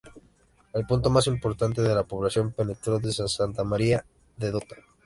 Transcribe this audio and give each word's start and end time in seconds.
El 0.73 0.87
punto 0.87 1.11
más 1.11 1.27
importante 1.27 1.83
de 1.83 2.03
población 2.05 2.53
penetró 2.53 2.97
desde 2.97 3.27
Santa 3.27 3.63
María 3.63 4.03
de 4.35 4.49
Dota. 4.49 4.77